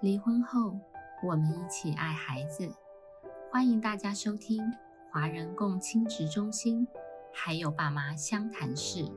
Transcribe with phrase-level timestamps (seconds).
[0.00, 0.78] 离婚后，
[1.22, 2.70] 我们一起爱孩子。
[3.50, 4.62] 欢迎大家收听
[5.10, 6.86] 华人共亲职中心，
[7.32, 9.10] 还有爸妈相谈室。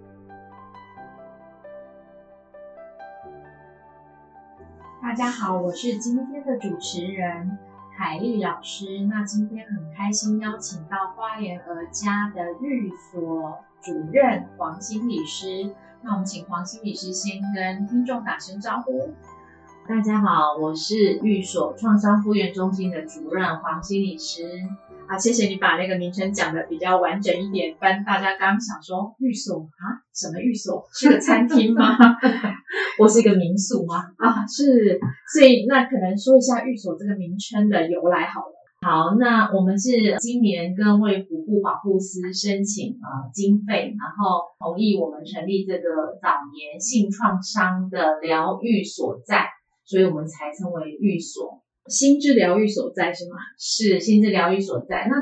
[5.02, 7.58] 大家好，我是今天的主持人
[7.98, 9.02] 凯丽老师。
[9.02, 15.76] 那今天很开心邀请到花莲儿家的寓所主任黄心理师。
[16.02, 19.14] 那我们请黄心理师先跟听众打声招呼。
[19.90, 24.44] 大家好，我是寓所创伤复原中心的主任黄心理师。
[25.08, 30.88] 啊，谢谢你把那个名称讲的比较完整一点，不然大家刚想说寓所啊，什么寓所？
[30.94, 31.98] 是个餐厅吗？
[33.00, 33.96] 或是一个民宿吗？
[34.20, 35.00] 啊，是。
[35.34, 38.54] 所以那可能说一下寓所这个名称的由来好了。
[38.86, 49.50] 好，那我们是今年跟卫福部保护司申请呃经费，然后同意我们成立这个早年性创伤的疗愈所在。
[49.90, 53.38] 所以我们才称为寓所，心智疗愈所在是吗？
[53.58, 55.08] 是心智疗愈所在。
[55.10, 55.16] 那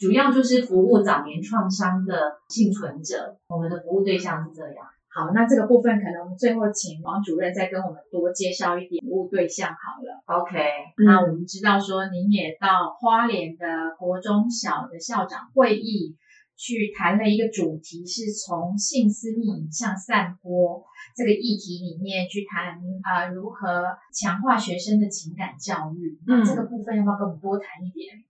[0.00, 4.84] 主要就是服务早年创伤的幸存者，我们的服务对象是这样。
[5.06, 10.40] 好，那这个部分可能最后请王主任再跟我们多介绍一点服务对象好了。
[10.40, 10.58] OK，
[11.06, 16.16] 那我们知道说您也到花莲的国中小的校长会议。
[16.62, 20.84] 去谈了一个主题，是从性私密影像散播
[21.20, 26.18] 这个议题里面去谈啊，如何强化学生的情感教育。
[26.26, 28.24] 那这个部分要不要跟我们多谈一点？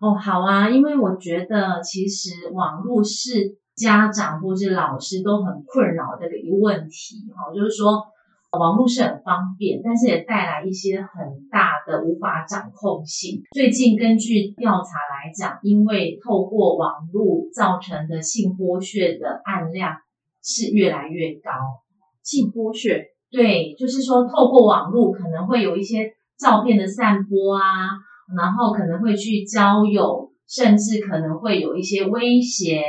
[0.00, 8.06] 哦，好啊，因为我觉得其实网络是家长或是老师都很困扰的一个问题，哈，就是说。
[8.52, 13.40] 网络是很方便，但是也带来一些很大的无法掌控性。
[13.54, 19.96] 最近根据调查来讲，因为透过网络造成的性剥削的案量
[20.42, 21.50] 是越来越高。
[22.22, 27.62] 性剥削，对，就是说透过网络可能会有一些照片的散播啊，
[28.36, 32.82] 然后可能会去交友，甚至可能会有一些威胁，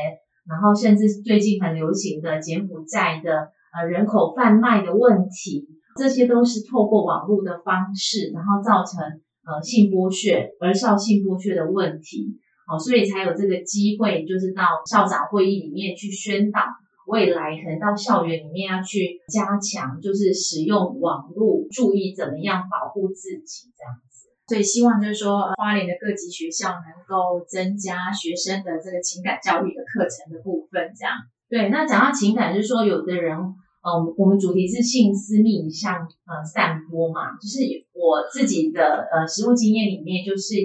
[0.48, 3.52] 然后甚至最近很流行的柬埔寨的。
[3.74, 5.66] 呃，人口贩卖的问题，
[5.98, 9.02] 这些都是透过网络的方式，然后造成
[9.50, 12.38] 呃性剥削、儿少性剥削的问题，
[12.70, 16.62] 哦，所以才有这个机会，就是到校长会议里面去宣导，
[17.08, 24.30] 未来可能到校园里面要去加强，就是使用网络，注意怎么样保护自己这样子。
[24.48, 31.14] 所以希望就是说，花莲的各级学校能够增加学生的这个情感教育的课程的部分，这样。
[31.50, 33.38] 对，那讲到情感，就是说有的人。
[33.84, 37.60] 嗯，我们主题是性私密影像呃散播嘛，就是
[37.92, 40.56] 我自己的呃实务经验里面，就是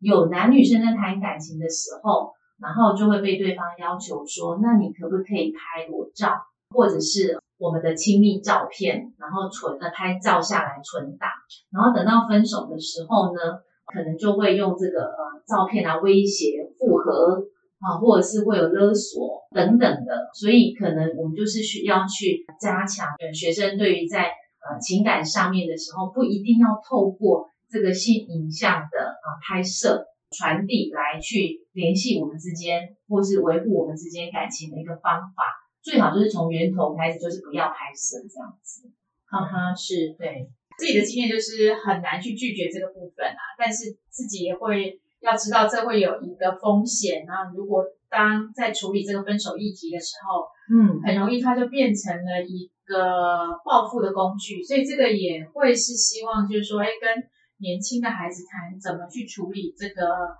[0.00, 6.32] 有男女生在谈感情的时候，然后就会被对方要求说，那你可不可以拍裸照，
[6.70, 11.28] 或者是我们的亲密照片，然后存呃拍照下来存档，
[11.70, 13.40] 然后等到分手的时候呢，
[13.86, 17.44] 可能就会用这个呃照片来威胁复合。
[17.80, 35.42] 啊，或者是会有勒索等等的，所以可能我们就是需要去加强学生对于在呃情感上面的时候，不一定要透过这个性影像的啊拍摄传递来去联系我们之间，或是维护我们之间感情的一个方法，
[35.82, 38.90] 最好就是从源头开始，就是不要拍摄这样子。
[39.26, 45.00] 哈哈，是对自己的经验就是很难去拒绝这个部分啊，但是自己也会。
[45.20, 57.18] 要知道这会有一个风险，啊如果当在处理这个分手议题的时候，嗯，很容易它就变成了一个报复的工具，所以这个也会是希望就是说，哎，跟
[57.60, 60.36] 年轻的孩子谈怎么去处理这个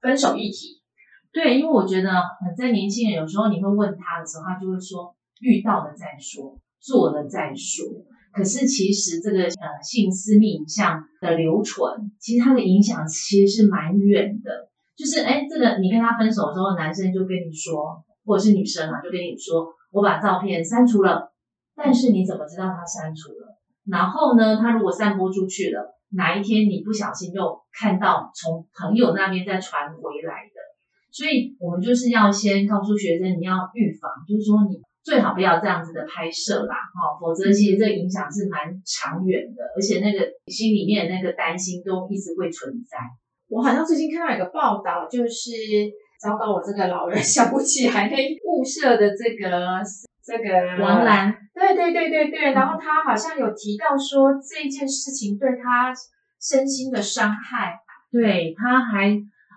[0.00, 0.82] 分手议题。
[1.32, 2.10] 对，因为我觉得
[2.56, 7.86] 在年轻人有时候你会问他的时候，他就会说遇到了再说，做了再说。
[8.32, 14.68] 可是其实这个呃性私密影像的留存，其实它的影响其实是蛮远的。
[14.96, 21.32] 就是哎，这个你跟他分手之后，男生就跟你说，或者是女生啊，就跟你说，我把照片删除了。
[21.74, 23.58] 但是你怎么知道他删除了？
[23.86, 30.60] 然后呢，他如果散播出去了，哪一天你不小心又看到从朋友那边再传回来的，
[31.10, 34.80] 所以我们就是要先告诉学生，你要预防，就是说你。
[35.04, 42.98] 最好不要这样子的拍摄啦，哈，否则其实这影响是蛮长远的，而且那个心里面那个担心都一直会存在。
[43.48, 45.50] 我好像最近看到一个报道，就是
[46.22, 48.16] 糟糕，我这个老人 想不起来那
[48.46, 49.82] 物色的这个
[50.24, 55.92] 这个王兰，对对对对对，然后他好像有提到说这件事情对他
[56.40, 57.78] 身心的伤害，
[58.10, 59.10] 对他还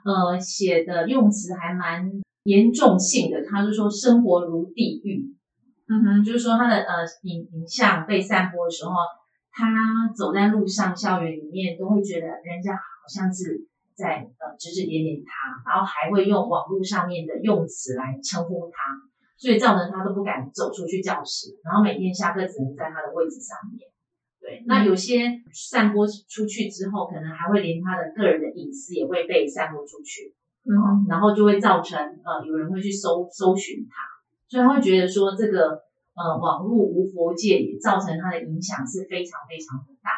[0.03, 2.11] 呃写的用词还蛮
[2.43, 5.33] 严重性的，他就说生活如地狱。
[5.87, 8.91] 嗯哼，就是说他的呃影影像被散播的时候，
[9.51, 18.77] 他走在路上、校园里面，都会觉得人家好像是在呃指指点点他，然后还会用网络上面的用词来称呼他，
[19.37, 23.89] 所以造成他都不敢走出去教室，然后每天下课只能在他的位置上面。
[24.39, 33.95] 对，那有些散播出去之后，可能还会连他的个人的隐私也会被散播出去，嗯，然后就会造成呃有人会去搜搜寻他，
[34.47, 35.81] 所以他会觉得说这个
[36.13, 40.11] 呃网络无佛界也造成他的影响是非常非常的大。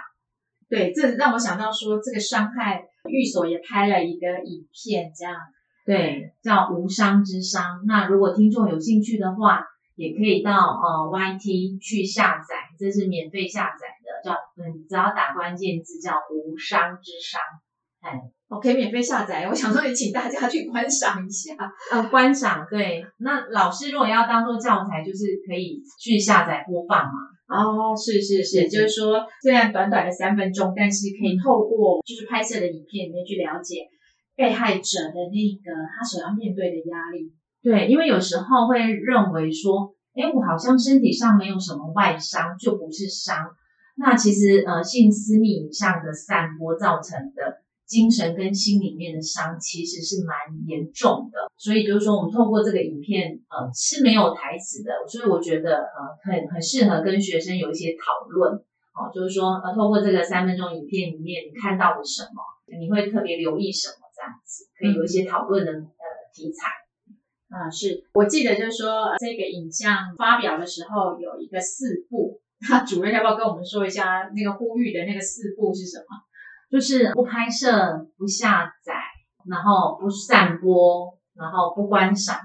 [0.70, 5.36] 对，这让我想到说，这个伤害寓所也拍了一个影片，这样。
[5.88, 7.82] 对，叫无伤之伤。
[7.88, 9.64] 那如果听众有兴趣的话，
[9.96, 17.40] 也可以到呃 YT 去下载，这是免费下载的，叫嗯，只要打关键字叫无伤之伤，
[18.02, 21.56] 哎，我可以免费下载，我想说也请大家去观赏一下。
[21.90, 23.06] 呃，观赏对。
[23.20, 27.14] 那老师如果要当做教材，就是可以去下载播放嘛。
[27.48, 33.88] 哦，是是是，就是说虽然短短的三分钟，但是可以透过就是拍摄的影片里面去了解
[34.38, 37.34] 被害者的那个他所要面对的压力。
[37.62, 43.50] 对，因为有时候会认为说，哎，我好像身体上没有什么外伤，就不是伤。
[43.98, 50.38] 那其实呃，性私密影像的散播造成的精神跟心里面的伤，其实是蛮
[50.68, 51.50] 严重的。
[51.58, 58.54] 所以就是说，我们透过这个影片，呃，是没有台词的，所以我觉得呃，很很适合跟学生有一些讨论。
[58.54, 62.42] 哦，就是说，呃，透过这个三分钟影片里面，你看到了什么？
[62.80, 64.07] 你会特别留意什么？
[64.28, 66.72] 这样子可以有一些讨论的呃题材。
[67.50, 76.06] 啊，是我记得就是说这个影像发表的时候有一个四步，那主任要不要跟我们说一下那个呼吁的那个四步是什么？
[76.70, 78.96] 就是不拍摄、不下载，
[79.50, 82.38] 然后不散播，然后不观赏，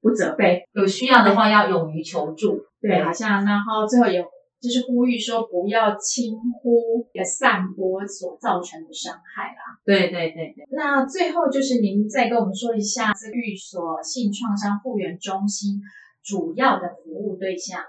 [0.00, 2.64] 不责备，有需要的话要勇于求助。
[2.80, 4.24] 对，好像然后最后有
[4.60, 9.78] 就是呼吁说不要轻忽的散播所造成的伤害啦。
[9.84, 10.66] 对对对对。
[10.70, 15.80] 那最后就是您再跟我们说一下这寓所性创伤复原中心
[16.24, 17.80] 主要的服务对象。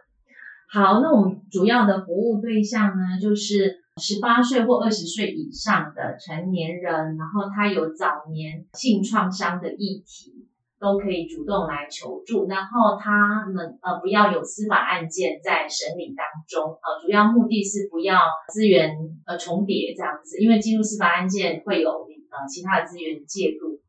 [0.70, 10.37] 好，那我们主要的服务对象呢，就是十八岁或二十岁以上的成年人，然后他有早年性创伤的议题，
[10.80, 12.48] 都可以主动来求助。
[12.48, 18.20] 然后他们呃不要有司法案件在审理当中，呃主要目的是不要
[18.54, 18.96] 资源
[19.26, 23.80] 呃重叠这样子，因为进入司法案件会有呃其他的资源介入，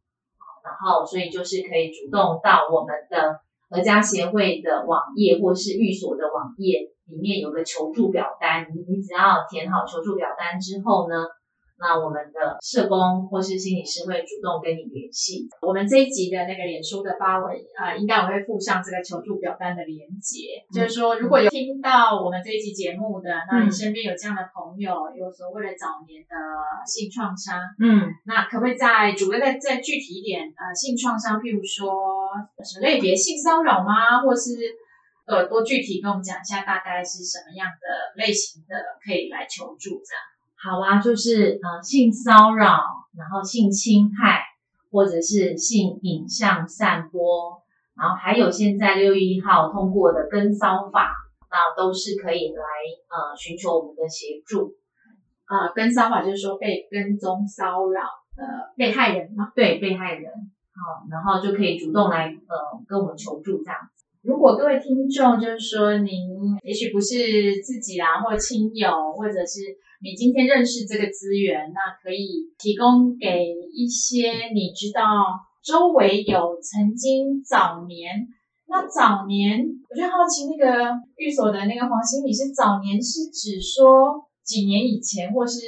[0.64, 3.40] 然后所以就是可以主动到我们的。
[3.70, 11.16] 合家协会的网页或是寓所的网页里面有个求助表单，你你只要填好求助表单之后呢？
[11.78, 15.48] 那我们的社工或是心理师会主动跟你联系。
[15.62, 20.64] 我们这一集的那个脸书的发文啊，应该我会附上这个求助表单的连接。
[20.74, 26.34] 就是说，如果有听到我们这一集节目的，那你身边有这样的朋友，有所谓的早年的
[26.86, 30.42] 性创伤，嗯，那可不可以再主要再再具体一点？
[30.56, 31.94] 呃，性创伤，譬如说
[32.64, 33.14] 什么类别？
[33.14, 34.20] 性骚扰吗？
[34.22, 34.50] 或是
[35.26, 37.86] 呃，多具体跟我们讲一下，大概是什么样的
[38.16, 38.74] 类型的
[39.04, 40.22] 可以来求助这样？
[40.60, 42.80] 好啊，就是呃性骚扰，
[43.16, 44.42] 然后性侵害，
[44.90, 47.62] 或者是性影像散播，
[47.94, 51.14] 然后还有现在六月一号通过的跟骚法，
[51.50, 52.62] 那都是可以来
[53.08, 54.74] 呃寻求我们的协助。
[55.46, 58.02] 啊，跟骚法就是说被跟踪骚扰
[58.36, 63.97] 呃被害人嘛，对被害人，好，然后就可以主动来呃跟我们求助这样子。
[64.22, 66.12] 如果各位听众就是说您
[66.64, 69.60] 也许不是自己啦，或亲友，或者是
[70.02, 75.02] 你今天认识这个资源，那可以提供给一些你知道
[75.62, 78.26] 周围有曾经早年，
[78.68, 85.60] 那早年我就好奇那个寓所的那个黄心理是早年是指说几年以前，或是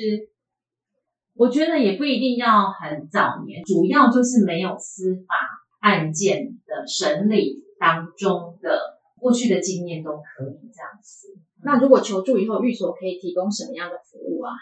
[1.35, 5.35] 我觉得也不一定要很早年，主要就是没有司法
[5.80, 7.64] 案件的审理。
[7.80, 11.28] 当中的过去的经验都可以这样子。
[11.64, 14.52] 那如果求助以后，寓所可以提供什么样的服务啊？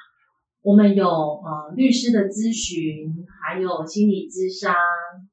[0.62, 4.74] 我们有呃律师的咨询，还有心理咨商，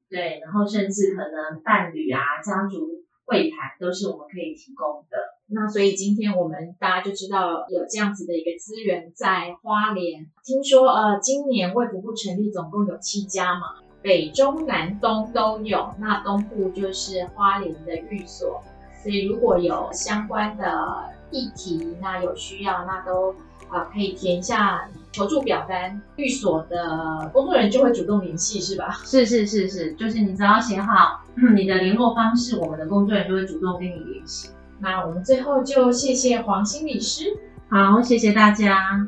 [0.09, 5.17] 对，然后甚至可能伴侣啊、家族会谈都是我们可以提供的。
[5.47, 10.25] 那所以今天我们大家就知道有这样子的一个资源在花莲。
[10.43, 13.84] 听说呃，今年卫福部成立总共有七家嘛。
[14.05, 18.61] 北中南东都有，那东部就是花莲的寓所，
[19.01, 23.33] 所以如果有相关的议题，那有需要，那都
[23.67, 28.91] 啊可以填一下求助表单，寓所的工作人员就会主动联系，是吧？
[29.03, 31.21] 是是是是，就是你只要写好
[31.55, 34.51] 你的联络方式，我们的工作人员就会主动跟你联系。
[34.77, 37.23] 那我们最后就谢谢黄心理师。
[37.69, 39.07] 好，谢谢大家。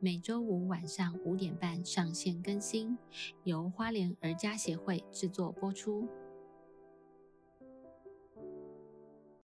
[0.00, 2.96] 每周五晚上五点半上线更新，
[3.42, 6.06] 由花莲儿家协会制作播出。